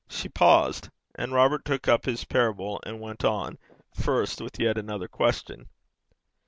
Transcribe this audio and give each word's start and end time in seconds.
She 0.09 0.27
paused, 0.29 0.89
and 1.13 1.31
Robert 1.31 1.63
took 1.63 1.87
up 1.87 2.05
his 2.05 2.25
parable 2.25 2.81
and 2.87 2.99
went 2.99 3.23
on, 3.23 3.59
first 3.93 4.41
with 4.41 4.59
yet 4.59 4.75
another 4.75 5.07
question. 5.07 5.69